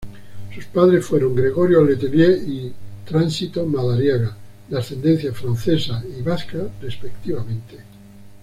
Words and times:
Sus 0.55 0.65
padres 0.65 1.05
fueron 1.05 1.35
Gregorio 1.35 1.83
Letelier 1.85 2.31
y 2.31 2.73
Tránsito 3.05 3.67
Madariaga, 3.67 4.35
de 4.67 4.79
ascendencia 4.79 5.31
francesa 5.31 6.03
y 6.17 6.23
vasca, 6.23 6.57
respectivamente. 6.81 7.77